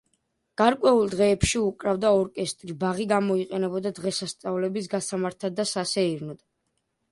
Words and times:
გარკვეულ 0.59 1.11
დღეებში 1.11 1.61
უკრავდა 1.65 2.13
ორკესტრი, 2.21 2.77
ბაღი 2.85 3.07
გამოიყენებოდა 3.13 3.93
დღესასწაულების 4.01 4.91
გასამართად 4.97 5.63
და 5.63 5.69
სასეირნოდ. 5.77 6.45